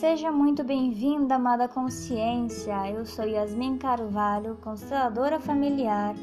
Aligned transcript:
Seja 0.00 0.32
muito 0.32 0.64
bem-vinda, 0.64 1.34
amada 1.34 1.68
consciência. 1.68 2.90
Eu 2.90 3.04
sou 3.04 3.26
Yasmin 3.26 3.76
Carvalho, 3.76 4.56
consteladora 4.62 5.38
familiar, 5.38 6.14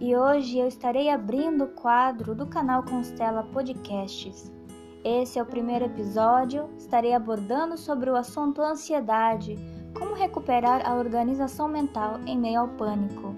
e 0.00 0.16
hoje 0.16 0.58
eu 0.58 0.66
estarei 0.66 1.08
abrindo 1.08 1.62
o 1.62 1.68
quadro 1.68 2.34
do 2.34 2.48
canal 2.48 2.82
Constela 2.82 3.44
Podcasts. 3.44 4.50
Esse 5.04 5.38
é 5.38 5.42
o 5.42 5.46
primeiro 5.46 5.84
episódio, 5.84 6.68
estarei 6.76 7.14
abordando 7.14 7.78
sobre 7.78 8.10
o 8.10 8.16
assunto 8.16 8.60
ansiedade, 8.60 9.56
como 9.96 10.16
recuperar 10.16 10.84
a 10.84 10.96
organização 10.96 11.68
mental 11.68 12.18
em 12.26 12.36
meio 12.36 12.62
ao 12.62 12.68
pânico. 12.70 13.36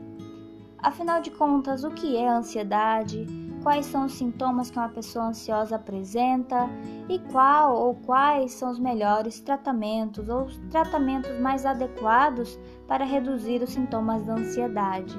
Afinal 0.78 1.20
de 1.20 1.30
contas, 1.30 1.84
o 1.84 1.90
que 1.90 2.16
é 2.16 2.26
ansiedade? 2.26 3.26
Quais 3.64 3.86
são 3.86 4.04
os 4.04 4.12
sintomas 4.12 4.70
que 4.70 4.78
uma 4.78 4.90
pessoa 4.90 5.28
ansiosa 5.28 5.76
apresenta 5.76 6.68
e 7.08 7.18
qual 7.18 7.74
ou 7.74 7.94
quais 7.94 8.52
são 8.52 8.70
os 8.70 8.78
melhores 8.78 9.40
tratamentos 9.40 10.28
ou 10.28 10.44
os 10.44 10.58
tratamentos 10.70 11.30
mais 11.40 11.64
adequados 11.64 12.58
para 12.86 13.06
reduzir 13.06 13.62
os 13.62 13.70
sintomas 13.70 14.22
da 14.22 14.34
ansiedade. 14.34 15.16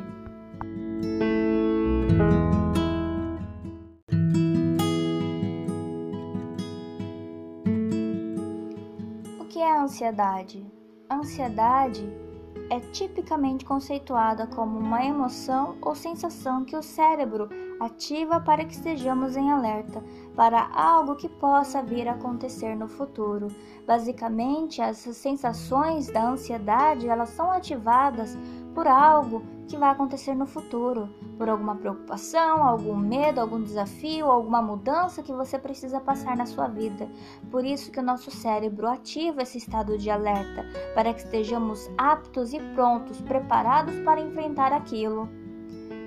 O 9.40 9.46
que 9.46 9.60
é 9.60 9.72
a 9.72 9.82
ansiedade? 9.82 10.64
A 11.10 11.16
ansiedade 11.16 12.25
é 12.70 12.80
tipicamente 12.80 13.66
conceituada 13.66 14.48
como 14.48 14.80
uma 14.80 15.04
emoção 15.06 15.78
ou 15.82 15.96
sensação 15.96 16.66
que 16.66 16.76
o 16.76 16.82
cérebro 16.82 17.50
ativa 17.80 18.40
para 18.40 18.64
que 18.66 18.74
estejamos 18.74 19.36
em 19.36 19.52
alerta 19.52 20.04
para 20.36 20.70
algo 20.74 21.16
que 21.16 21.30
possa 21.30 21.82
vir 21.82 22.08
a 22.08 22.14
acontecer 22.14 22.76
no 22.76 22.88
futuro. 22.88 23.48
Basicamente, 23.86 24.82
as 24.82 24.98
sensações 24.98 26.08
da 26.08 26.30
ansiedade, 26.30 27.08
elas 27.08 27.30
são 27.30 27.52
ativadas 27.52 28.38
por 28.76 28.88
algo 28.88 29.42
que 29.68 29.76
vai 29.76 29.90
acontecer 29.90 30.36
no 30.36 30.46
futuro, 30.46 31.10
por 31.40 31.50
alguma 31.50 31.76
preocupação, 31.76 32.64
algum 32.64 32.96
medo, 32.96 33.42
algum 33.42 33.64
desafio, 33.64 34.28
alguma 34.28 34.62
mudança 34.62 35.24
que 35.24 35.34
você 35.34 35.58
precisa 35.58 36.00
passar 36.00 36.38
na 36.38 36.46
sua 36.46 36.68
vida. 36.68 37.10
Por 37.50 37.66
isso 37.66 37.92
que 37.92 38.00
o 38.00 38.04
nosso 38.04 38.30
cérebro 38.30 38.88
ativa 38.88 39.42
esse 39.42 39.58
estado 39.58 39.98
de 39.98 40.12
alerta, 40.12 40.64
para 40.94 41.12
que 41.12 41.22
estejamos 41.22 41.90
aptos 41.98 42.54
e 42.54 42.60
prontos, 42.76 43.20
preparados 43.22 43.96
para 44.02 44.22
enfrentar 44.22 44.72
aquilo. 44.72 45.28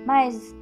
Mas 0.05 0.55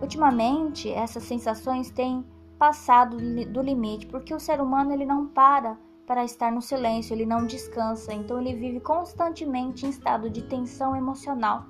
Ultimamente, 0.00 0.90
essas 0.90 1.22
sensações 1.24 1.90
têm 1.90 2.24
passado 2.58 3.16
do 3.46 3.62
limite, 3.62 4.06
porque 4.06 4.34
o 4.34 4.40
ser 4.40 4.60
humano 4.60 4.92
ele 4.92 5.04
não 5.04 5.26
para 5.26 5.78
para 6.10 6.24
estar 6.24 6.50
no 6.50 6.60
silêncio, 6.60 7.14
ele 7.14 7.24
não 7.24 7.46
descansa, 7.46 8.12
então 8.12 8.40
ele 8.40 8.52
vive 8.52 8.80
constantemente 8.80 9.86
em 9.86 9.90
estado 9.90 10.28
de 10.28 10.42
tensão 10.42 10.96
emocional, 10.96 11.66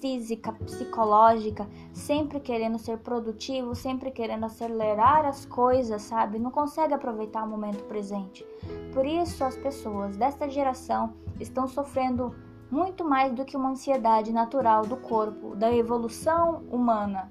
física, 0.00 0.52
psicológica, 0.52 1.64
sempre 1.92 2.40
querendo 2.40 2.76
ser 2.76 2.98
produtivo, 2.98 3.76
sempre 3.76 4.10
querendo 4.10 4.46
acelerar 4.46 5.24
as 5.24 5.46
coisas, 5.46 6.02
sabe? 6.02 6.40
Não 6.40 6.50
consegue 6.50 6.92
aproveitar 6.92 7.44
o 7.44 7.48
momento 7.48 7.84
presente. 7.84 8.44
Por 8.92 9.06
isso, 9.06 9.44
as 9.44 9.56
pessoas 9.56 10.16
desta 10.16 10.50
geração 10.50 11.14
estão 11.38 11.68
sofrendo 11.68 12.34
muito 12.68 13.04
mais 13.04 13.32
do 13.32 13.44
que 13.44 13.56
uma 13.56 13.70
ansiedade 13.70 14.32
natural 14.32 14.86
do 14.86 14.96
corpo, 14.96 15.54
da 15.54 15.72
evolução 15.72 16.64
humana 16.68 17.30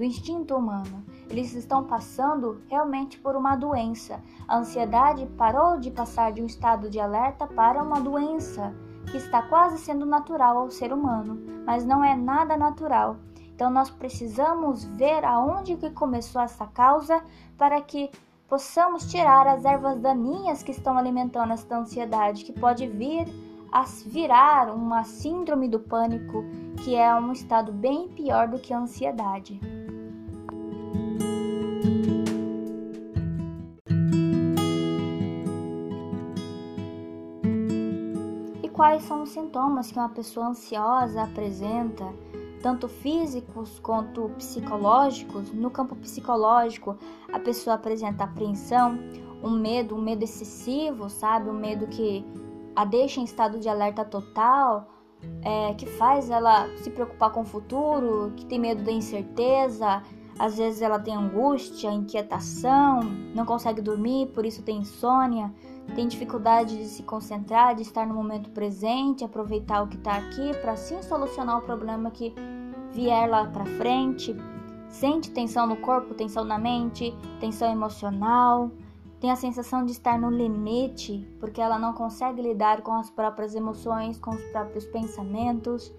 do 0.00 0.04
instinto 0.04 0.56
humano. 0.56 1.04
Eles 1.30 1.54
estão 1.54 1.84
passando 1.84 2.60
realmente 2.68 3.18
por 3.18 3.36
uma 3.36 3.54
doença. 3.54 4.20
A 4.48 4.58
ansiedade 4.58 5.26
parou 5.38 5.78
de 5.78 5.90
passar 5.90 6.32
de 6.32 6.42
um 6.42 6.46
estado 6.46 6.90
de 6.90 6.98
alerta 6.98 7.46
para 7.46 7.82
uma 7.82 8.00
doença 8.00 8.74
que 9.10 9.16
está 9.16 9.40
quase 9.42 9.78
sendo 9.78 10.04
natural 10.04 10.58
ao 10.58 10.70
ser 10.70 10.92
humano, 10.92 11.40
mas 11.64 11.84
não 11.84 12.04
é 12.04 12.16
nada 12.16 12.56
natural. 12.56 13.16
Então 13.54 13.70
nós 13.70 13.90
precisamos 13.90 14.84
ver 14.84 15.24
aonde 15.24 15.76
que 15.76 15.90
começou 15.90 16.42
essa 16.42 16.66
causa 16.66 17.22
para 17.56 17.80
que 17.80 18.10
possamos 18.48 19.08
tirar 19.08 19.46
as 19.46 19.64
ervas 19.64 20.00
daninhas 20.00 20.62
que 20.62 20.72
estão 20.72 20.98
alimentando 20.98 21.52
esta 21.52 21.78
ansiedade, 21.78 22.44
que 22.44 22.52
pode 22.52 22.88
vir 22.88 23.28
a 23.70 23.84
virar 24.06 24.74
uma 24.74 25.04
síndrome 25.04 25.68
do 25.68 25.78
pânico, 25.78 26.42
que 26.82 26.96
é 26.96 27.14
um 27.14 27.30
estado 27.30 27.70
bem 27.70 28.08
pior 28.08 28.48
do 28.48 28.58
que 28.58 28.74
a 28.74 28.78
ansiedade. 28.80 29.60
São 39.10 39.24
os 39.24 39.30
sintomas 39.30 39.90
que 39.90 39.98
uma 39.98 40.08
pessoa 40.08 40.46
ansiosa 40.46 41.24
apresenta, 41.24 42.14
tanto 42.62 42.86
físicos 42.86 43.80
quanto 43.80 44.28
psicológicos. 44.38 45.52
No 45.52 45.68
campo 45.68 45.96
psicológico, 45.96 46.96
a 47.32 47.40
pessoa 47.40 47.74
apresenta 47.74 48.22
apreensão, 48.22 48.96
um 49.42 49.50
medo, 49.50 49.96
um 49.96 50.00
medo 50.00 50.22
excessivo, 50.22 51.10
sabe? 51.10 51.50
Um 51.50 51.58
medo 51.58 51.88
que 51.88 52.24
a 52.76 52.84
deixa 52.84 53.20
em 53.20 53.24
estado 53.24 53.58
de 53.58 53.68
alerta 53.68 54.04
total, 54.04 54.88
é, 55.42 55.74
que 55.74 55.86
faz 55.86 56.30
ela 56.30 56.68
se 56.76 56.88
preocupar 56.88 57.32
com 57.32 57.40
o 57.40 57.44
futuro, 57.44 58.32
que 58.36 58.46
tem 58.46 58.60
medo 58.60 58.84
da 58.84 58.92
incerteza, 58.92 60.04
às 60.40 60.56
vezes 60.56 60.80
ela 60.80 60.98
tem 60.98 61.14
angústia, 61.14 61.92
inquietação, 61.92 63.00
não 63.34 63.44
consegue 63.44 63.82
dormir, 63.82 64.28
por 64.28 64.46
isso 64.46 64.62
tem 64.62 64.78
insônia, 64.78 65.52
tem 65.94 66.08
dificuldade 66.08 66.78
de 66.78 66.86
se 66.86 67.02
concentrar, 67.02 67.74
de 67.74 67.82
estar 67.82 68.06
no 68.06 68.14
momento 68.14 68.48
presente, 68.48 69.22
aproveitar 69.22 69.82
o 69.82 69.86
que 69.86 69.98
está 69.98 70.14
aqui 70.14 70.56
para 70.62 70.72
assim 70.72 71.02
solucionar 71.02 71.58
o 71.58 71.60
problema 71.60 72.10
que 72.10 72.32
vier 72.90 73.28
lá 73.28 73.44
para 73.48 73.66
frente. 73.66 74.34
Sente 74.88 75.30
tensão 75.30 75.66
no 75.66 75.76
corpo, 75.76 76.14
tensão 76.14 76.42
na 76.42 76.58
mente, 76.58 77.14
tensão 77.38 77.70
emocional, 77.70 78.70
tem 79.20 79.30
a 79.30 79.36
sensação 79.36 79.84
de 79.84 79.92
estar 79.92 80.18
no 80.18 80.30
limite, 80.30 81.28
porque 81.38 81.60
ela 81.60 81.78
não 81.78 81.92
consegue 81.92 82.40
lidar 82.40 82.80
com 82.80 82.94
as 82.94 83.10
próprias 83.10 83.54
emoções, 83.54 84.18
com 84.18 84.30
os 84.30 84.42
próprios 84.44 84.86
pensamentos, 84.86 85.92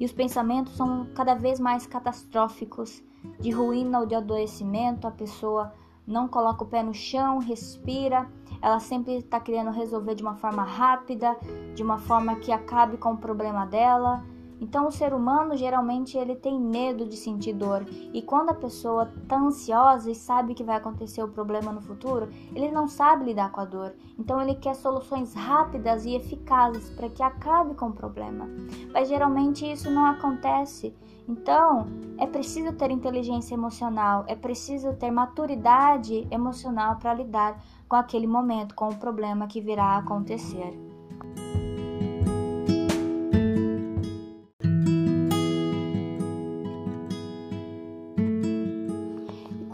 e 0.00 0.04
os 0.04 0.10
pensamentos 0.10 0.72
são 0.72 1.06
cada 1.14 1.36
vez 1.36 1.60
mais 1.60 1.86
catastróficos 1.86 3.00
de 3.40 3.50
ruína 3.50 4.00
ou 4.00 4.06
de 4.06 4.14
adoecimento, 4.14 5.06
a 5.06 5.10
pessoa 5.10 5.72
não 6.06 6.28
coloca 6.28 6.64
o 6.64 6.66
pé 6.66 6.82
no 6.82 6.92
chão, 6.92 7.38
respira, 7.38 8.28
ela 8.60 8.78
sempre 8.78 9.16
está 9.16 9.40
querendo 9.40 9.70
resolver 9.70 10.14
de 10.14 10.22
uma 10.22 10.34
forma 10.34 10.62
rápida, 10.62 11.36
de 11.74 11.82
uma 11.82 11.98
forma 11.98 12.36
que 12.36 12.52
acabe 12.52 12.96
com 12.96 13.12
o 13.12 13.16
problema 13.16 13.66
dela. 13.66 14.24
Então 14.60 14.86
o 14.86 14.92
ser 14.92 15.12
humano 15.12 15.56
geralmente 15.56 16.16
ele 16.16 16.36
tem 16.36 16.58
medo 16.58 17.06
de 17.06 17.16
sentir 17.16 17.52
dor 17.52 17.84
e 18.12 18.22
quando 18.22 18.50
a 18.50 18.54
pessoa 18.54 19.12
está 19.22 19.38
ansiosa 19.38 20.10
e 20.10 20.14
sabe 20.14 20.54
que 20.54 20.64
vai 20.64 20.76
acontecer 20.76 21.22
o 21.22 21.28
problema 21.28 21.72
no 21.72 21.80
futuro, 21.80 22.28
ele 22.54 22.70
não 22.70 22.86
sabe 22.86 23.24
lidar 23.24 23.50
com 23.50 23.60
a 23.60 23.64
dor. 23.64 23.94
Então 24.18 24.40
ele 24.40 24.54
quer 24.54 24.74
soluções 24.74 25.34
rápidas 25.34 26.04
e 26.04 26.14
eficazes 26.14 26.90
para 26.90 27.08
que 27.08 27.22
acabe 27.22 27.74
com 27.74 27.88
o 27.88 27.92
problema. 27.92 28.48
Mas 28.92 29.08
geralmente 29.08 29.70
isso 29.70 29.90
não 29.90 30.06
acontece. 30.06 30.94
Então, 31.26 31.86
é 32.18 32.26
preciso 32.26 32.74
ter 32.74 32.90
inteligência 32.90 33.54
emocional, 33.54 34.24
é 34.28 34.36
preciso 34.36 34.92
ter 34.92 35.10
maturidade 35.10 36.28
emocional 36.30 36.96
para 36.96 37.14
lidar 37.14 37.62
com 37.88 37.96
aquele 37.96 38.26
momento, 38.26 38.74
com 38.74 38.88
o 38.88 38.96
problema 38.96 39.46
que 39.46 39.60
virá 39.60 39.84
a 39.84 39.98
acontecer. 39.98 40.83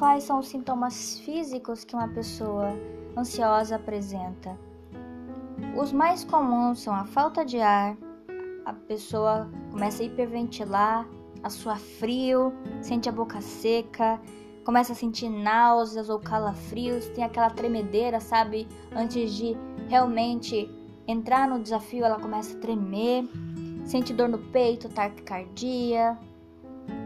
Quais 0.00 0.25
são 0.25 0.38
os 0.38 0.49
sintomas 0.49 1.19
físicos 1.19 1.85
que 1.85 1.94
uma 1.94 2.08
pessoa 2.08 2.73
ansiosa 3.14 3.76
apresenta? 3.76 4.58
Os 5.76 5.93
mais 5.93 6.25
comuns 6.25 6.81
são 6.81 6.94
a 6.94 7.05
falta 7.05 7.44
de 7.44 7.61
ar, 7.61 7.99
a 8.64 8.73
pessoa 8.73 9.50
começa 9.70 10.02
a 10.02 10.06
hiperventilar, 10.06 11.06
a 11.43 11.50
sua 11.50 11.76
frio, 11.76 12.50
sente 12.81 13.11
a 13.11 13.12
boca 13.12 13.43
seca, 13.43 14.19
começa 14.64 14.93
a 14.93 14.97
sentir 14.97 15.29
náuseas 15.29 16.08
ou 16.08 16.19
calafrios, 16.19 17.06
tem 17.11 17.23
aquela 17.23 17.50
tremedeira, 17.50 18.20
sabe? 18.20 18.67
Antes 18.96 19.35
de 19.35 19.55
realmente 19.87 20.67
entrar 21.06 21.46
no 21.46 21.62
desafio, 21.62 22.06
ela 22.06 22.19
começa 22.19 22.56
a 22.56 22.61
tremer, 22.61 23.29
sente 23.85 24.14
dor 24.14 24.31
no 24.31 24.38
peito, 24.38 24.88
taquicardia, 24.88 26.17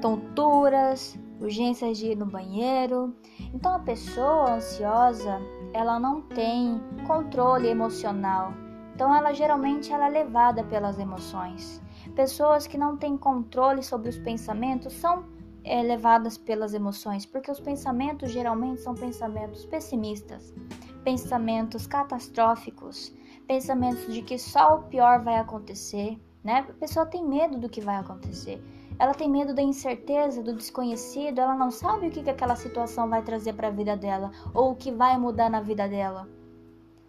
tonturas, 0.01 1.19
urgências 1.45 1.99
de 1.99 2.13
ir 2.13 2.17
no 2.17 2.27
banheiro. 2.27 3.15
Então 3.53 3.75
a 3.75 3.79
pessoa 3.79 4.55
ansiosa, 4.55 5.41
ela 5.73 5.99
não 5.99 6.23
tem 6.23 6.81
controle 7.07 7.69
emocional. 7.69 8.53
Então 8.95 9.15
ela 9.15 9.33
geralmente 9.33 9.93
ela 9.93 10.07
é 10.07 10.11
levada 10.11 10.65
pelas 10.65 10.99
emoções. 10.99 11.83
Pessoas 12.15 12.67
que 12.67 12.79
não 12.79 12.97
têm 12.97 13.17
controle 13.17 13.83
sobre 13.83 14.09
os 14.09 14.19
pensamentos 14.19 14.93
são 14.93 15.25
é, 15.65 15.83
levadas 15.83 16.37
pelas 16.37 16.75
emoções, 16.75 17.25
porque 17.27 17.51
os 17.51 17.59
pensamentos 17.59 18.31
geralmente 18.31 18.83
são 18.83 18.95
pensamentos 18.95 19.65
pessimistas, 19.65 20.55
pensamentos 21.03 21.87
catastróficos, 21.87 23.13
pensamentos 23.47 24.13
de 24.13 24.23
que 24.23 24.39
só 24.39 24.77
o 24.77 24.83
pior 24.85 25.23
vai 25.23 25.37
acontecer, 25.37 26.19
né? 26.43 26.67
A 26.69 26.73
pessoa 26.75 27.07
tem 27.07 27.27
medo 27.27 27.59
do 27.59 27.69
que 27.69 27.81
vai 27.81 27.97
acontecer. 27.97 28.63
Ela 28.99 29.15
tem 29.15 29.29
medo 29.29 29.53
da 29.53 29.63
incerteza, 29.63 30.43
do 30.43 30.55
desconhecido, 30.55 31.41
ela 31.41 31.55
não 31.55 31.71
sabe 31.71 32.07
o 32.07 32.11
que, 32.11 32.23
que 32.23 32.31
aquela 32.31 32.57
situação 32.57 33.09
vai 33.09 33.23
trazer 33.23 33.53
para 33.53 33.69
a 33.69 33.71
vida 33.71 33.97
dela 33.97 34.31
ou 34.53 34.73
o 34.73 34.77
que 34.77 34.93
vai 34.93 35.19
mudar 35.19 35.51
na 35.51 35.61
vida 35.61 35.89
dela. 35.89 36.29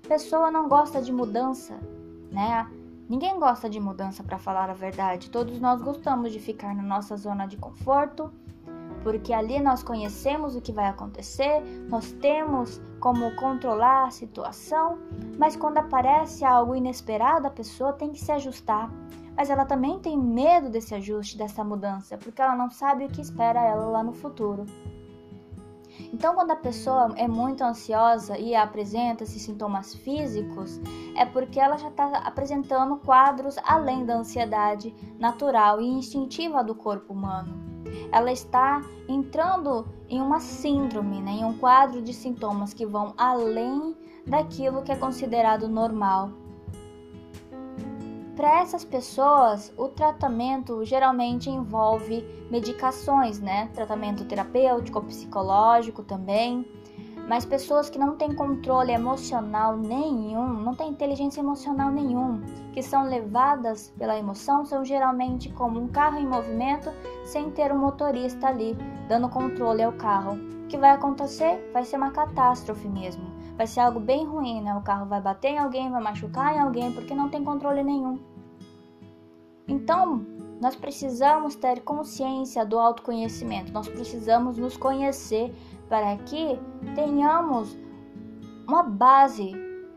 Pessoa 0.07 0.51
não 0.51 0.67
gosta 0.67 1.01
de 1.01 1.11
mudança, 1.11 1.79
né? 2.31 2.69
Ninguém 3.07 3.39
gosta 3.39 3.69
de 3.69 3.79
mudança 3.79 4.23
para 4.23 4.39
falar 4.39 4.69
a 4.69 4.73
verdade. 4.73 5.29
Todos 5.29 5.59
nós 5.59 5.81
gostamos 5.81 6.31
de 6.31 6.39
ficar 6.39 6.75
na 6.75 6.81
nossa 6.81 7.15
zona 7.15 7.45
de 7.45 7.55
conforto, 7.55 8.31
porque 9.05 9.31
ali 9.31 9.59
nós 9.59 9.83
conhecemos 9.83 10.55
o 10.55 10.61
que 10.61 10.71
vai 10.71 10.87
acontecer, 10.87 11.61
nós 11.87 12.11
temos 12.13 12.81
como 12.99 13.35
controlar 13.35 14.07
a 14.07 14.09
situação, 14.09 14.97
mas 15.37 15.55
quando 15.55 15.77
aparece 15.77 16.43
algo 16.43 16.75
inesperado, 16.75 17.45
a 17.45 17.51
pessoa 17.51 17.93
tem 17.93 18.11
que 18.11 18.19
se 18.19 18.31
ajustar. 18.31 18.91
Mas 19.37 19.51
ela 19.51 19.63
também 19.63 19.99
tem 19.99 20.17
medo 20.17 20.71
desse 20.71 20.95
ajuste, 20.95 21.37
dessa 21.37 21.63
mudança, 21.63 22.17
porque 22.17 22.41
ela 22.41 22.55
não 22.55 22.71
sabe 22.71 23.05
o 23.05 23.07
que 23.07 23.21
espera 23.21 23.63
ela 23.63 23.85
lá 23.85 24.03
no 24.03 24.11
futuro. 24.11 24.65
Então, 26.11 26.33
quando 26.33 26.49
a 26.49 26.55
pessoa 26.55 27.13
é 27.15 27.27
muito 27.27 27.63
ansiosa 27.63 28.39
e 28.39 28.55
apresenta 28.55 29.23
esses 29.23 29.43
sintomas 29.43 29.93
físicos, 29.93 30.81
é 31.15 31.25
porque 31.27 31.59
ela 31.59 31.77
já 31.77 31.89
está 31.89 32.05
apresentando 32.25 32.97
quadros 32.97 33.55
além 33.63 34.03
da 34.03 34.15
ansiedade 34.15 34.95
natural 35.19 35.79
e 35.79 35.85
instintiva 35.85 36.63
do 36.63 36.73
corpo 36.73 37.13
humano 37.13 37.74
ela 38.11 38.31
está 38.31 38.81
entrando 39.07 39.85
em 40.09 40.21
uma 40.21 40.39
síndrome, 40.39 41.21
né, 41.21 41.31
em 41.31 41.45
um 41.45 41.57
quadro 41.57 42.01
de 42.01 42.13
sintomas 42.13 42.73
que 42.73 42.85
vão 42.85 43.13
além 43.17 43.95
daquilo 44.25 44.81
que 44.83 44.91
é 44.91 44.95
considerado 44.95 45.67
normal. 45.67 46.31
Para 48.35 48.59
essas 48.59 48.83
pessoas, 48.83 49.73
o 49.77 49.87
tratamento 49.87 50.83
geralmente 50.83 51.49
envolve 51.49 52.21
medicações, 52.51 53.39
né? 53.39 53.69
Tratamento 53.73 54.25
terapêutico, 54.25 55.01
psicológico 55.03 56.03
também. 56.03 56.65
Mas 57.27 57.43
pessoas 57.43 57.89
que 57.89 57.97
não 57.97 58.15
têm 58.15 58.35
controle 58.35 58.91
emocional 58.91 59.75
nenhum, 59.75 60.47
não 60.47 60.75
têm 60.75 60.89
inteligência 60.89 61.41
emocional 61.41 61.91
nenhum, 61.91 62.41
que 62.71 62.83
são 62.83 63.03
levadas 63.03 63.91
pela 63.97 64.17
emoção, 64.17 64.63
são 64.63 64.85
geralmente 64.85 65.49
como 65.49 65.79
um 65.79 65.87
carro 65.87 66.19
em 66.19 66.27
movimento 66.27 66.91
sem 67.25 67.49
ter 67.49 67.71
um 67.71 67.79
motorista 67.79 68.47
ali 68.47 68.77
dando 69.07 69.27
controle 69.27 69.81
ao 69.81 69.93
carro. 69.93 70.33
O 70.65 70.67
que 70.67 70.77
vai 70.77 70.91
acontecer? 70.91 71.69
Vai 71.73 71.83
ser 71.83 71.97
uma 71.97 72.11
catástrofe 72.11 72.87
mesmo. 72.87 73.23
Vai 73.57 73.65
ser 73.65 73.79
algo 73.79 73.99
bem 73.99 74.25
ruim, 74.25 74.61
né? 74.61 74.75
O 74.75 74.81
carro 74.81 75.05
vai 75.05 75.21
bater 75.21 75.49
em 75.49 75.57
alguém, 75.57 75.89
vai 75.89 76.01
machucar 76.01 76.55
em 76.55 76.59
alguém 76.59 76.91
porque 76.91 77.15
não 77.15 77.29
tem 77.29 77.43
controle 77.43 77.83
nenhum. 77.83 78.19
Então, 79.67 80.25
nós 80.61 80.75
precisamos 80.75 81.55
ter 81.55 81.81
consciência 81.81 82.65
do 82.65 82.79
autoconhecimento, 82.79 83.71
nós 83.71 83.87
precisamos 83.87 84.57
nos 84.57 84.77
conhecer 84.77 85.53
para 85.87 86.17
que 86.17 86.59
tenhamos 86.95 87.77
uma 88.67 88.83
base. 88.83 89.53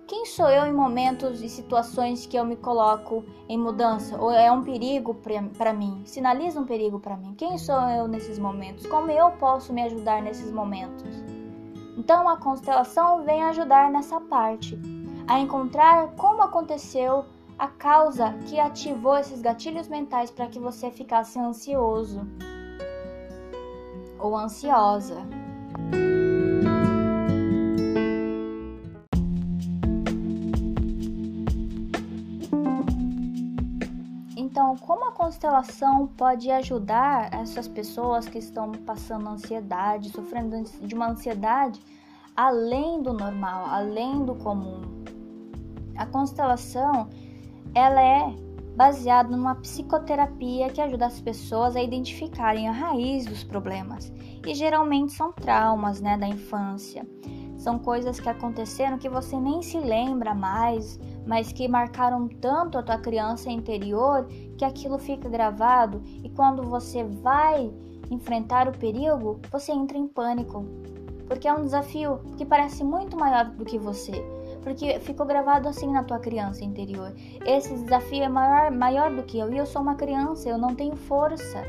Quem 0.06 0.24
sou 0.24 0.48
eu 0.48 0.66
em 0.66 0.72
momentos 0.72 1.42
e 1.42 1.48
situações 1.48 2.24
que 2.24 2.36
eu 2.36 2.44
me 2.44 2.56
coloco 2.56 3.24
em 3.48 3.58
mudança? 3.58 4.18
Ou 4.18 4.30
é 4.30 4.50
um 4.50 4.62
perigo 4.62 5.14
para 5.56 5.72
mim? 5.72 6.02
Sinaliza 6.06 6.58
um 6.60 6.64
perigo 6.64 6.98
para 6.98 7.16
mim? 7.16 7.34
Quem 7.34 7.58
sou 7.58 7.78
eu 7.90 8.08
nesses 8.08 8.38
momentos? 8.38 8.86
Como 8.86 9.10
eu 9.10 9.30
posso 9.32 9.72
me 9.72 9.82
ajudar 9.82 10.22
nesses 10.22 10.50
momentos? 10.50 11.04
Então 11.98 12.28
a 12.28 12.38
constelação 12.38 13.24
vem 13.24 13.42
ajudar 13.42 13.90
nessa 13.90 14.20
parte, 14.20 14.78
a 15.26 15.40
encontrar 15.40 16.12
como 16.14 16.42
aconteceu 16.42 17.24
a 17.58 17.66
causa 17.66 18.32
que 18.46 18.60
ativou 18.60 19.18
esses 19.18 19.42
gatilhos 19.42 19.88
mentais 19.88 20.30
para 20.30 20.46
que 20.46 20.60
você 20.60 20.90
ficasse 20.90 21.38
ansioso 21.38 22.26
ou 24.18 24.36
ansiosa. 24.36 25.26
Então, 34.36 34.76
como 34.78 35.08
a 35.08 35.12
constelação 35.12 36.08
pode 36.08 36.50
ajudar 36.50 37.32
essas 37.32 37.68
pessoas 37.68 38.28
que 38.28 38.38
estão 38.38 38.72
passando 38.72 39.28
ansiedade, 39.28 40.10
sofrendo 40.10 40.62
de 40.80 40.94
uma 40.94 41.10
ansiedade 41.10 41.80
além 42.36 43.02
do 43.02 43.12
normal, 43.12 43.66
além 43.66 44.24
do 44.24 44.34
comum? 44.34 44.82
A 45.96 46.04
constelação, 46.06 47.08
ela 47.74 48.02
é 48.02 48.34
baseada 48.78 49.36
numa 49.36 49.56
psicoterapia 49.56 50.70
que 50.70 50.80
ajuda 50.80 51.06
as 51.06 51.20
pessoas 51.20 51.74
a 51.74 51.82
identificarem 51.82 52.68
a 52.68 52.72
raiz 52.72 53.26
dos 53.26 53.42
problemas. 53.42 54.12
E 54.46 54.54
geralmente 54.54 55.14
são 55.14 55.32
traumas, 55.32 56.00
né, 56.00 56.16
da 56.16 56.28
infância. 56.28 57.04
São 57.56 57.76
coisas 57.76 58.20
que 58.20 58.28
aconteceram 58.28 58.96
que 58.96 59.08
você 59.08 59.36
nem 59.36 59.62
se 59.62 59.80
lembra 59.80 60.32
mais, 60.32 60.96
mas 61.26 61.50
que 61.50 61.66
marcaram 61.66 62.28
tanto 62.28 62.78
a 62.78 62.82
tua 62.84 62.98
criança 62.98 63.50
interior 63.50 64.28
que 64.56 64.64
aquilo 64.64 64.96
fica 64.96 65.28
gravado 65.28 66.00
e 66.22 66.30
quando 66.30 66.62
você 66.62 67.02
vai 67.02 67.74
enfrentar 68.12 68.68
o 68.68 68.78
perigo, 68.78 69.40
você 69.50 69.72
entra 69.72 69.98
em 69.98 70.06
pânico, 70.06 70.64
porque 71.26 71.48
é 71.48 71.52
um 71.52 71.64
desafio 71.64 72.20
que 72.36 72.46
parece 72.46 72.84
muito 72.84 73.16
maior 73.16 73.46
do 73.46 73.64
que 73.64 73.76
você, 73.76 74.24
porque 74.62 74.98
ficou 75.00 75.26
gravado 75.26 75.68
assim 75.68 75.92
na 75.92 76.02
tua 76.04 76.18
criança 76.18 76.64
interior. 76.64 77.12
Esse 77.46 77.74
desafio 77.74 78.22
é 78.22 78.28
maior, 78.28 78.70
maior 78.70 79.10
do 79.10 79.22
que 79.22 79.38
eu 79.38 79.52
e 79.52 79.58
eu 79.58 79.66
sou 79.66 79.82
uma 79.82 79.94
criança, 79.94 80.48
eu 80.48 80.58
não 80.58 80.74
tenho 80.74 80.96
força. 80.96 81.62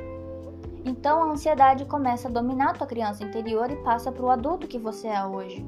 Então 0.85 1.23
a 1.23 1.31
ansiedade 1.31 1.85
começa 1.85 2.27
a 2.27 2.31
dominar 2.31 2.71
a 2.71 2.73
tua 2.73 2.87
criança 2.87 3.23
interior 3.23 3.69
e 3.69 3.75
passa 3.77 4.11
para 4.11 4.25
o 4.25 4.29
adulto 4.29 4.67
que 4.67 4.77
você 4.77 5.07
é 5.07 5.23
hoje. 5.23 5.65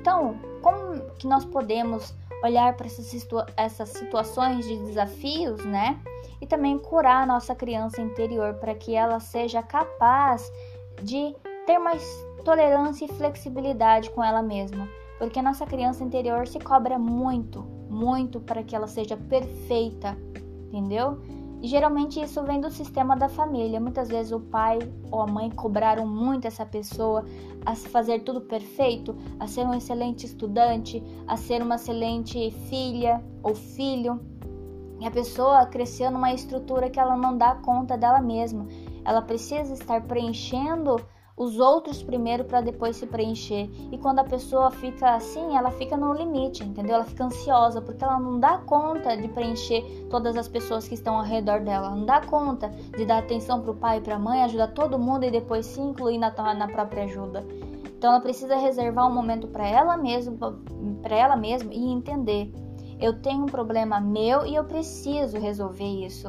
Então, 0.00 0.36
como 0.60 1.00
que 1.18 1.26
nós 1.26 1.44
podemos 1.44 2.14
olhar 2.42 2.76
para 2.76 2.86
essas, 2.86 3.06
situa 3.06 3.46
essas 3.56 3.90
situações 3.90 4.66
de 4.66 4.76
desafios, 4.78 5.64
né? 5.64 6.00
E 6.40 6.46
também 6.46 6.76
curar 6.76 7.22
a 7.22 7.26
nossa 7.26 7.54
criança 7.54 8.00
interior 8.00 8.54
para 8.54 8.74
que 8.74 8.94
ela 8.94 9.20
seja 9.20 9.62
capaz 9.62 10.52
de 11.00 11.34
ter 11.66 11.78
mais 11.78 12.04
tolerância 12.44 13.04
e 13.04 13.08
flexibilidade 13.08 14.10
com 14.10 14.22
ela 14.22 14.42
mesma. 14.42 14.88
Porque 15.22 15.38
a 15.38 15.42
nossa 15.42 15.64
criança 15.64 16.02
interior 16.02 16.48
se 16.48 16.58
cobra 16.58 16.98
muito, 16.98 17.62
muito 17.88 18.40
para 18.40 18.64
que 18.64 18.74
ela 18.74 18.88
seja 18.88 19.16
perfeita, 19.16 20.18
entendeu? 20.66 21.22
E 21.62 21.68
geralmente 21.68 22.20
isso 22.20 22.42
vem 22.42 22.60
do 22.60 22.68
sistema 22.68 23.16
da 23.16 23.28
família. 23.28 23.78
Muitas 23.78 24.08
vezes 24.08 24.32
o 24.32 24.40
pai 24.40 24.80
ou 25.12 25.20
a 25.20 25.26
mãe 25.28 25.48
cobraram 25.48 26.04
muito 26.04 26.48
essa 26.48 26.66
pessoa 26.66 27.24
a 27.64 27.72
fazer 27.76 28.24
tudo 28.24 28.40
perfeito, 28.40 29.16
a 29.38 29.46
ser 29.46 29.64
um 29.64 29.72
excelente 29.72 30.26
estudante, 30.26 31.00
a 31.28 31.36
ser 31.36 31.62
uma 31.62 31.76
excelente 31.76 32.50
filha 32.68 33.22
ou 33.44 33.54
filho. 33.54 34.20
E 34.98 35.06
a 35.06 35.10
pessoa 35.12 35.66
cresceu 35.66 36.10
numa 36.10 36.34
estrutura 36.34 36.90
que 36.90 36.98
ela 36.98 37.16
não 37.16 37.38
dá 37.38 37.54
conta 37.54 37.96
dela 37.96 38.20
mesma. 38.20 38.66
Ela 39.04 39.22
precisa 39.22 39.72
estar 39.72 40.02
preenchendo 40.02 40.96
os 41.36 41.58
outros 41.58 42.02
primeiro 42.02 42.44
para 42.44 42.60
depois 42.60 42.96
se 42.96 43.06
preencher. 43.06 43.70
E 43.90 43.98
quando 43.98 44.18
a 44.18 44.24
pessoa 44.24 44.70
fica 44.70 45.14
assim, 45.14 45.56
ela 45.56 45.70
fica 45.70 45.96
no 45.96 46.12
limite, 46.12 46.62
entendeu? 46.62 46.96
Ela 46.96 47.04
fica 47.04 47.24
ansiosa 47.24 47.80
porque 47.80 48.04
ela 48.04 48.18
não 48.18 48.38
dá 48.38 48.58
conta 48.58 49.16
de 49.16 49.28
preencher 49.28 49.82
todas 50.10 50.36
as 50.36 50.48
pessoas 50.48 50.86
que 50.86 50.94
estão 50.94 51.16
ao 51.16 51.24
redor 51.24 51.60
dela. 51.60 51.90
Não 51.90 52.04
dá 52.04 52.20
conta 52.20 52.68
de 52.68 53.04
dar 53.04 53.18
atenção 53.18 53.60
para 53.60 53.70
o 53.70 53.76
pai 53.76 53.98
e 53.98 54.00
para 54.00 54.16
a 54.16 54.18
mãe, 54.18 54.42
ajudar 54.42 54.68
todo 54.68 54.98
mundo 54.98 55.24
e 55.24 55.30
depois 55.30 55.66
se 55.66 55.80
incluir 55.80 56.18
na, 56.18 56.30
na 56.54 56.68
própria 56.68 57.04
ajuda. 57.04 57.44
Então 57.96 58.10
ela 58.10 58.20
precisa 58.20 58.56
reservar 58.56 59.08
um 59.08 59.14
momento 59.14 59.46
para 59.46 59.66
ela 59.66 59.96
mesma, 59.96 60.58
para 61.02 61.16
ela 61.16 61.36
mesma 61.36 61.72
e 61.72 61.84
entender. 61.84 62.52
Eu 63.00 63.20
tenho 63.20 63.42
um 63.42 63.46
problema 63.46 64.00
meu 64.00 64.46
e 64.46 64.54
eu 64.54 64.64
preciso 64.64 65.38
resolver 65.38 66.04
isso. 66.04 66.28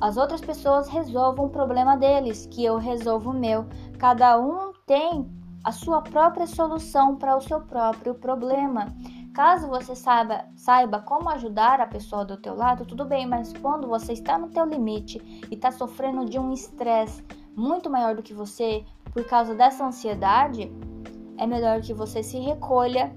As 0.00 0.16
outras 0.16 0.40
pessoas 0.40 0.88
resolvam 0.88 1.46
o 1.46 1.50
problema 1.50 1.96
deles, 1.96 2.46
que 2.50 2.64
eu 2.64 2.76
resolvo 2.76 3.30
o 3.30 3.38
meu. 3.38 3.66
Cada 3.98 4.38
um 4.38 4.72
tem 4.86 5.30
a 5.64 5.70
sua 5.70 6.02
própria 6.02 6.46
solução 6.46 7.16
para 7.16 7.36
o 7.36 7.40
seu 7.40 7.60
próprio 7.60 8.14
problema. 8.14 8.94
Caso 9.32 9.68
você 9.68 9.94
saiba, 9.94 10.44
saiba 10.56 11.00
como 11.00 11.30
ajudar 11.30 11.80
a 11.80 11.86
pessoa 11.86 12.24
do 12.24 12.36
teu 12.36 12.54
lado, 12.54 12.84
tudo 12.84 13.04
bem, 13.04 13.26
mas 13.26 13.52
quando 13.52 13.88
você 13.88 14.12
está 14.12 14.36
no 14.36 14.48
teu 14.48 14.66
limite 14.66 15.18
e 15.50 15.54
está 15.54 15.70
sofrendo 15.70 16.26
de 16.26 16.38
um 16.38 16.52
estresse 16.52 17.24
muito 17.56 17.88
maior 17.88 18.14
do 18.14 18.22
que 18.22 18.34
você 18.34 18.84
por 19.12 19.24
causa 19.24 19.54
dessa 19.54 19.86
ansiedade, 19.86 20.70
é 21.38 21.46
melhor 21.46 21.80
que 21.80 21.94
você 21.94 22.22
se 22.22 22.38
recolha 22.38 23.14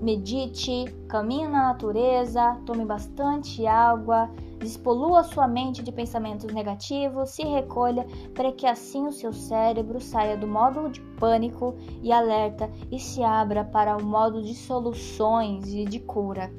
medite, 0.00 0.84
caminhe 1.08 1.48
na 1.48 1.68
natureza, 1.68 2.56
tome 2.64 2.84
bastante 2.84 3.66
água, 3.66 4.30
despolua 4.58 5.22
sua 5.22 5.46
mente 5.46 5.82
de 5.82 5.92
pensamentos 5.92 6.52
negativos, 6.52 7.30
se 7.30 7.42
recolha 7.42 8.06
para 8.34 8.52
que 8.52 8.66
assim 8.66 9.06
o 9.06 9.12
seu 9.12 9.32
cérebro 9.32 10.00
saia 10.00 10.36
do 10.36 10.46
modo 10.46 10.88
de 10.88 11.00
pânico 11.18 11.74
e 12.02 12.12
alerta 12.12 12.70
e 12.90 12.98
se 12.98 13.22
abra 13.22 13.64
para 13.64 13.96
o 13.96 14.04
modo 14.04 14.42
de 14.42 14.54
soluções 14.54 15.72
e 15.72 15.84
de 15.84 16.00
cura. 16.00 16.50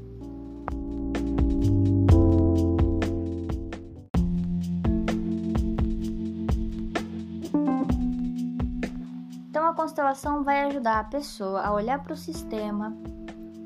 Então 9.50 9.68
a 9.68 9.74
constelação 9.74 10.44
vai 10.44 10.64
ajudar 10.64 11.00
a 11.00 11.04
pessoa 11.06 11.62
a 11.62 11.74
olhar 11.74 12.02
para 12.04 12.14
o 12.14 12.18
sistema 12.18 12.96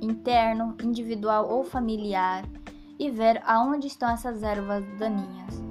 interno, 0.04 0.76
individual 0.84 1.50
ou 1.50 1.64
familiar 1.64 2.44
e 3.00 3.10
ver 3.10 3.42
aonde 3.46 3.88
estão 3.88 4.10
essas 4.10 4.44
ervas 4.44 4.84
daninhas. 4.98 5.62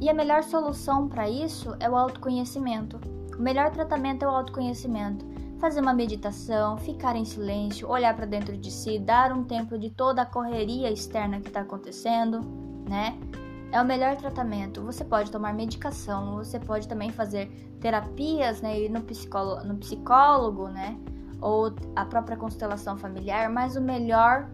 E 0.00 0.10
a 0.10 0.14
melhor 0.14 0.42
solução 0.42 1.08
para 1.08 1.28
isso 1.28 1.76
é 1.78 1.88
o 1.88 1.96
autoconhecimento. 1.96 3.00
O 3.38 3.42
melhor 3.42 3.70
tratamento 3.70 4.24
é 4.24 4.26
o 4.26 4.30
autoconhecimento. 4.30 5.24
Fazer 5.60 5.80
uma 5.80 5.94
meditação, 5.94 6.76
ficar 6.76 7.14
em 7.14 7.24
silêncio, 7.24 7.88
olhar 7.88 8.16
para 8.16 8.26
dentro 8.26 8.56
de 8.56 8.68
si, 8.68 8.98
dar 8.98 9.32
um 9.32 9.44
tempo 9.44 9.78
de 9.78 9.90
toda 9.90 10.22
a 10.22 10.26
correria 10.26 10.90
externa 10.90 11.40
que 11.40 11.46
está 11.46 11.60
acontecendo, 11.60 12.40
né? 12.88 13.16
É 13.70 13.80
o 13.80 13.84
melhor 13.84 14.16
tratamento. 14.16 14.82
Você 14.82 15.04
pode 15.04 15.30
tomar 15.30 15.54
medicação, 15.54 16.34
você 16.34 16.58
pode 16.58 16.88
também 16.88 17.10
fazer 17.10 17.46
terapias, 17.80 18.60
né? 18.60 18.80
Ir 18.80 18.88
no 18.90 19.02
psicólogo, 19.02 19.64
no 19.64 19.76
psicólogo, 19.76 20.66
né? 20.66 20.98
Ou 21.42 21.74
a 21.94 22.04
própria 22.06 22.36
constelação 22.36 22.96
familiar, 22.96 23.50
mas 23.50 23.76
o 23.76 23.80
melhor 23.82 24.48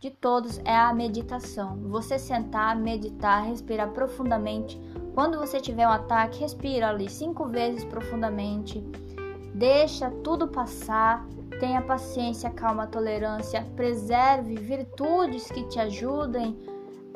de 0.00 0.10
todos 0.10 0.58
é 0.64 0.74
a 0.74 0.92
meditação. 0.94 1.76
Você 1.90 2.18
sentar, 2.18 2.74
meditar, 2.74 3.44
respirar 3.44 3.90
profundamente. 3.90 4.80
Quando 5.14 5.38
você 5.38 5.60
tiver 5.60 5.86
um 5.86 5.90
ataque, 5.92 6.40
respira 6.40 6.88
ali 6.88 7.08
cinco 7.08 7.46
vezes 7.46 7.84
profundamente. 7.84 8.82
Deixa 9.54 10.10
tudo 10.24 10.48
passar. 10.48 11.26
Tenha 11.58 11.82
paciência, 11.82 12.48
calma, 12.48 12.86
tolerância. 12.86 13.62
Preserve 13.76 14.54
virtudes 14.54 15.50
que 15.50 15.64
te 15.64 15.78
ajudem 15.78 16.58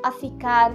a 0.03 0.13
ficar 0.13 0.73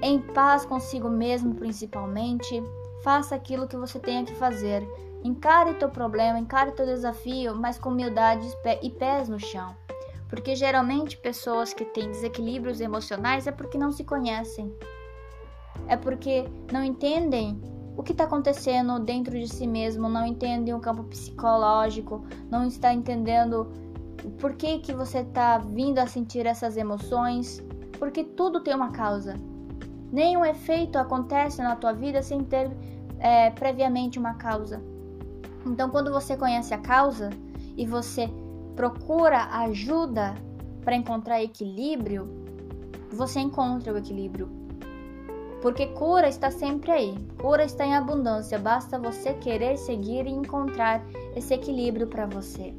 em 0.00 0.20
paz 0.20 0.64
consigo 0.64 1.10
mesmo, 1.10 1.56
principalmente. 1.56 2.62
Faça 3.02 3.34
aquilo 3.34 3.66
que 3.66 3.76
você 3.76 3.98
tenha 3.98 4.24
que 4.24 4.34
fazer. 4.36 4.86
Encare 5.22 5.74
teu 5.74 5.88
problema, 5.88 6.38
encare 6.38 6.72
teu 6.72 6.86
desafio, 6.86 7.54
mas 7.54 7.78
com 7.78 7.90
humildade 7.90 8.46
e 8.82 8.90
pés 8.90 9.28
no 9.28 9.38
chão. 9.38 9.76
Porque 10.28 10.54
geralmente 10.54 11.16
pessoas 11.16 11.74
que 11.74 11.84
têm 11.84 12.10
desequilíbrios 12.10 12.80
emocionais 12.80 13.46
é 13.46 13.52
porque 13.52 13.76
não 13.76 13.92
se 13.92 14.04
conhecem. 14.04 14.72
É 15.86 15.96
porque 15.96 16.44
não 16.72 16.82
entendem 16.82 17.60
o 17.96 18.02
que 18.02 18.12
está 18.12 18.24
acontecendo 18.24 18.98
dentro 18.98 19.38
de 19.38 19.46
si 19.46 19.66
mesmo, 19.66 20.08
não 20.08 20.24
entendem 20.24 20.72
o 20.72 20.80
campo 20.80 21.04
psicológico, 21.04 22.24
não 22.50 22.66
está 22.66 22.94
entendendo 22.94 23.70
por 24.38 24.54
que, 24.54 24.78
que 24.78 24.92
você 24.92 25.18
está 25.18 25.58
vindo 25.58 25.98
a 25.98 26.06
sentir 26.06 26.46
essas 26.46 26.76
emoções, 26.76 27.62
porque 27.98 28.24
tudo 28.24 28.62
tem 28.62 28.74
uma 28.74 28.90
causa. 28.90 29.34
Nenhum 30.10 30.44
efeito 30.44 30.96
acontece 30.96 31.60
na 31.60 31.76
tua 31.76 31.92
vida 31.92 32.22
sem 32.22 32.42
ter 32.42 32.70
é, 33.18 33.50
previamente 33.50 34.18
uma 34.18 34.34
causa. 34.34 34.82
Então, 35.66 35.90
quando 35.90 36.12
você 36.12 36.36
conhece 36.36 36.72
a 36.72 36.78
causa 36.78 37.30
e 37.76 37.86
você 37.86 38.28
procura 38.74 39.44
ajuda 39.52 40.34
para 40.84 40.96
encontrar 40.96 41.42
equilíbrio, 41.42 42.28
você 43.12 43.40
encontra 43.40 43.92
o 43.92 43.98
equilíbrio. 43.98 44.48
Porque 45.60 45.88
cura 45.88 46.26
está 46.28 46.50
sempre 46.50 46.90
aí, 46.90 47.14
cura 47.38 47.64
está 47.64 47.84
em 47.84 47.94
abundância, 47.94 48.58
basta 48.58 48.98
você 48.98 49.34
querer 49.34 49.76
seguir 49.76 50.26
e 50.26 50.30
encontrar 50.30 51.04
esse 51.36 51.52
equilíbrio 51.52 52.06
para 52.06 52.24
você. 52.24 52.74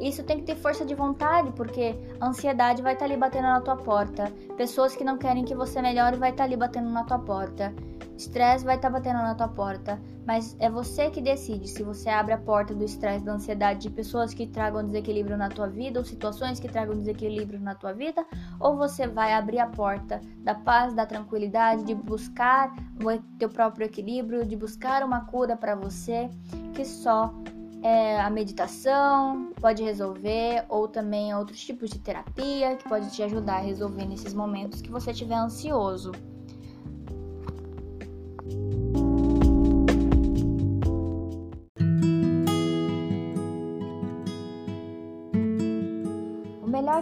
Isso 0.00 0.24
tem 0.24 0.38
que 0.38 0.44
ter 0.44 0.56
força 0.56 0.84
de 0.84 0.94
vontade, 0.94 1.52
porque 1.52 1.94
a 2.18 2.26
ansiedade 2.26 2.82
vai 2.82 2.94
estar 2.94 3.06
tá 3.06 3.12
ali 3.12 3.20
batendo 3.20 3.44
na 3.44 3.60
tua 3.60 3.76
porta. 3.76 4.32
Pessoas 4.56 4.96
que 4.96 5.04
não 5.04 5.16
querem 5.16 5.44
que 5.44 5.54
você 5.54 5.80
melhore 5.80 6.16
vai 6.16 6.30
estar 6.30 6.42
tá 6.42 6.48
ali 6.48 6.56
batendo 6.56 6.90
na 6.90 7.04
tua 7.04 7.20
porta. 7.20 7.72
Estresse 8.16 8.64
vai 8.64 8.76
estar 8.76 8.88
tá 8.88 8.98
batendo 8.98 9.16
na 9.16 9.34
tua 9.34 9.48
porta, 9.48 10.00
mas 10.26 10.56
é 10.60 10.70
você 10.70 11.10
que 11.10 11.20
decide 11.20 11.66
se 11.66 11.82
você 11.82 12.08
abre 12.08 12.32
a 12.32 12.38
porta 12.38 12.74
do 12.74 12.84
estresse, 12.84 13.24
da 13.24 13.32
ansiedade 13.32 13.80
de 13.80 13.90
pessoas 13.90 14.32
que 14.32 14.46
tragam 14.46 14.84
desequilíbrio 14.84 15.36
na 15.36 15.48
tua 15.48 15.66
vida 15.66 15.98
ou 15.98 16.04
situações 16.04 16.60
que 16.60 16.68
tragam 16.68 16.96
desequilíbrio 16.96 17.60
na 17.60 17.74
tua 17.74 17.92
vida, 17.92 18.24
ou 18.60 18.76
você 18.76 19.06
vai 19.06 19.32
abrir 19.32 19.58
a 19.58 19.66
porta 19.66 20.20
da 20.38 20.54
paz, 20.54 20.94
da 20.94 21.06
tranquilidade, 21.06 21.84
de 21.84 21.94
buscar 21.94 22.72
o 23.02 23.18
teu 23.38 23.48
próprio 23.48 23.86
equilíbrio, 23.86 24.46
de 24.46 24.56
buscar 24.56 25.02
uma 25.02 25.22
cura 25.22 25.56
para 25.56 25.74
você 25.74 26.28
que 26.74 26.84
só 26.84 27.34
é, 27.82 28.20
a 28.20 28.30
meditação 28.30 29.52
pode 29.60 29.82
resolver, 29.82 30.64
ou 30.68 30.86
também 30.86 31.34
outros 31.34 31.60
tipos 31.60 31.90
de 31.90 31.98
terapia 31.98 32.76
que 32.76 32.88
pode 32.88 33.10
te 33.10 33.22
ajudar 33.22 33.56
a 33.56 33.60
resolver 33.60 34.04
nesses 34.04 34.32
momentos 34.32 34.80
que 34.80 34.90
você 34.90 35.10
estiver 35.10 35.34
ansioso. 35.34 36.12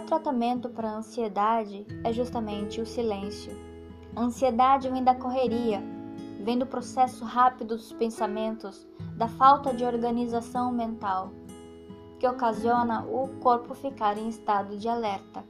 Melhor 0.01 0.05
tratamento 0.05 0.69
para 0.69 0.89
a 0.89 0.97
ansiedade 0.97 1.85
é 2.03 2.11
justamente 2.11 2.81
o 2.81 2.85
silêncio. 2.85 3.55
A 4.15 4.21
ansiedade 4.21 4.89
vem 4.89 5.03
da 5.03 5.15
correria, 5.15 5.81
vem 6.43 6.57
do 6.57 6.65
processo 6.65 7.23
rápido 7.23 7.75
dos 7.75 7.93
pensamentos, 7.93 8.87
da 9.15 9.27
falta 9.27 9.73
de 9.73 9.85
organização 9.85 10.71
mental, 10.71 11.31
que 12.19 12.27
ocasiona 12.27 13.05
o 13.05 13.27
corpo 13.39 13.73
ficar 13.73 14.17
em 14.17 14.27
estado 14.27 14.77
de 14.77 14.87
alerta. 14.87 15.43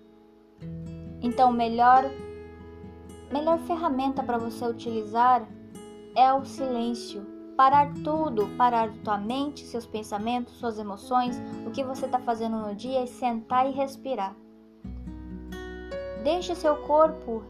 Então, 1.21 1.51
melhor 1.51 2.03
melhor 3.31 3.57
ferramenta 3.59 4.21
para 4.21 4.37
você 4.37 4.65
utilizar 4.65 5.47
é 6.15 6.33
o 6.33 6.43
silêncio. 6.43 7.25
Parar 7.55 7.93
tudo, 8.03 8.47
parar 8.57 8.91
tua 9.03 9.17
mente, 9.17 9.65
seus 9.65 9.85
pensamentos, 9.85 10.55
suas 10.55 10.79
emoções, 10.79 11.41
o 11.65 11.71
que 11.71 11.83
você 11.83 12.05
está 12.05 12.19
fazendo 12.19 12.57
no 12.57 12.75
dia 12.75 13.03
e 13.03 13.07
sentar 13.07 13.67
e 13.67 13.71
respirar. 13.71 14.35
Deixe 16.23 16.53
seu 16.55 16.75
corpo 16.77 17.43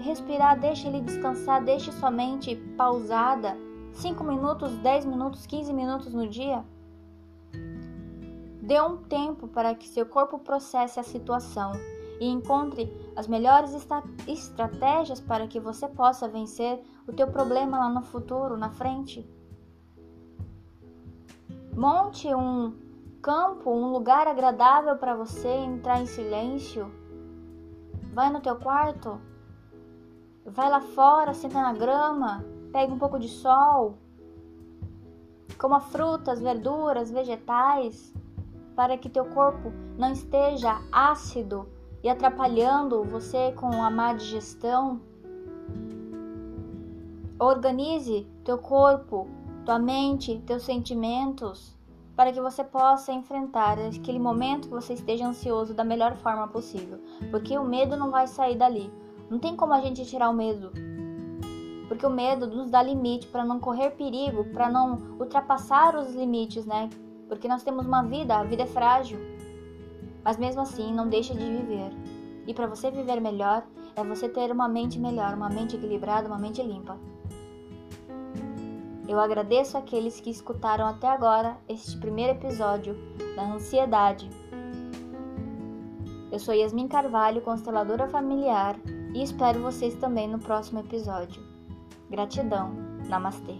respirar, 0.00 0.58
deixe 0.58 0.86
ele 0.86 1.00
descansar, 1.00 1.62
deixe 1.62 1.92
sua 1.92 2.10
mente 2.10 2.56
pausada. 2.76 3.56
5 3.92 4.24
minutos, 4.24 4.76
10 4.78 5.04
minutos, 5.04 5.46
15 5.46 5.72
minutos 5.72 6.12
no 6.12 6.28
dia. 6.28 6.64
Dê 8.60 8.80
um 8.80 8.96
tempo 8.96 9.46
para 9.46 9.74
que 9.74 9.86
seu 9.86 10.06
corpo 10.06 10.38
processe 10.38 10.98
a 10.98 11.02
situação 11.02 11.72
e 12.18 12.26
encontre 12.26 12.90
as 13.14 13.26
melhores 13.26 13.74
estratégias 14.26 15.20
para 15.20 15.46
que 15.46 15.60
você 15.60 15.86
possa 15.86 16.26
vencer 16.26 16.82
o 17.06 17.12
teu 17.12 17.26
problema 17.28 17.78
lá 17.78 17.88
no 17.88 18.02
futuro, 18.02 18.56
na 18.56 18.70
frente. 18.70 19.28
Monte 21.76 22.34
um 22.34 22.72
campo, 23.20 23.70
um 23.70 23.92
lugar 23.92 24.26
agradável 24.26 24.96
para 24.96 25.14
você 25.14 25.48
entrar 25.48 26.00
em 26.00 26.06
silêncio. 26.06 26.90
Vai 28.14 28.30
no 28.30 28.40
teu 28.40 28.54
quarto, 28.54 29.20
vai 30.46 30.70
lá 30.70 30.80
fora, 30.80 31.34
senta 31.34 31.60
na 31.60 31.72
grama, 31.72 32.44
pega 32.70 32.94
um 32.94 32.98
pouco 32.98 33.18
de 33.18 33.26
sol, 33.26 33.98
coma 35.58 35.80
frutas, 35.80 36.40
verduras, 36.40 37.10
vegetais, 37.10 38.14
para 38.76 38.96
que 38.96 39.08
teu 39.08 39.24
corpo 39.24 39.72
não 39.98 40.12
esteja 40.12 40.80
ácido 40.92 41.68
e 42.04 42.08
atrapalhando 42.08 43.02
você 43.02 43.50
com 43.50 43.82
a 43.82 43.90
má 43.90 44.12
digestão. 44.12 45.00
Organize 47.36 48.28
teu 48.44 48.58
corpo, 48.58 49.26
tua 49.64 49.80
mente, 49.80 50.40
teus 50.46 50.62
sentimentos, 50.62 51.73
para 52.16 52.32
que 52.32 52.40
você 52.40 52.62
possa 52.62 53.12
enfrentar 53.12 53.78
aquele 53.78 54.18
momento 54.18 54.68
que 54.68 54.74
você 54.74 54.94
esteja 54.94 55.26
ansioso 55.26 55.74
da 55.74 55.84
melhor 55.84 56.14
forma 56.16 56.46
possível, 56.48 57.00
porque 57.30 57.58
o 57.58 57.64
medo 57.64 57.96
não 57.96 58.10
vai 58.10 58.26
sair 58.26 58.56
dali. 58.56 58.92
Não 59.28 59.38
tem 59.38 59.56
como 59.56 59.72
a 59.72 59.80
gente 59.80 60.04
tirar 60.04 60.28
o 60.28 60.34
medo. 60.34 60.70
Porque 61.88 62.06
o 62.06 62.10
medo 62.10 62.46
nos 62.46 62.70
dá 62.70 62.82
limite 62.82 63.26
para 63.26 63.44
não 63.44 63.58
correr 63.58 63.90
perigo, 63.90 64.44
para 64.46 64.68
não 64.68 65.16
ultrapassar 65.18 65.96
os 65.96 66.14
limites, 66.14 66.64
né? 66.64 66.88
Porque 67.28 67.48
nós 67.48 67.62
temos 67.62 67.86
uma 67.86 68.02
vida, 68.02 68.36
a 68.36 68.44
vida 68.44 68.62
é 68.62 68.66
frágil. 68.66 69.18
Mas 70.22 70.36
mesmo 70.36 70.62
assim, 70.62 70.92
não 70.92 71.08
deixa 71.08 71.34
de 71.34 71.44
viver. 71.44 71.90
E 72.46 72.54
para 72.54 72.66
você 72.66 72.90
viver 72.90 73.20
melhor, 73.20 73.66
é 73.96 74.04
você 74.04 74.28
ter 74.28 74.50
uma 74.50 74.68
mente 74.68 74.98
melhor, 74.98 75.34
uma 75.34 75.48
mente 75.48 75.76
equilibrada, 75.76 76.28
uma 76.28 76.38
mente 76.38 76.62
limpa. 76.62 76.98
Eu 79.06 79.20
agradeço 79.20 79.76
aqueles 79.76 80.20
que 80.20 80.30
escutaram 80.30 80.86
até 80.86 81.06
agora 81.06 81.56
este 81.68 81.96
primeiro 81.98 82.32
episódio 82.32 82.96
da 83.36 83.44
ansiedade. 83.52 84.30
Eu 86.32 86.38
sou 86.38 86.54
Yasmin 86.54 86.88
Carvalho, 86.88 87.42
consteladora 87.42 88.08
familiar, 88.08 88.76
e 89.14 89.22
espero 89.22 89.60
vocês 89.60 89.94
também 89.94 90.28
no 90.28 90.38
próximo 90.38 90.80
episódio. 90.80 91.42
Gratidão. 92.10 92.72
Namastê. 93.08 93.54